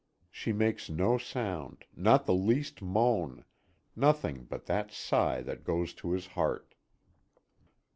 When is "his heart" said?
6.13-6.73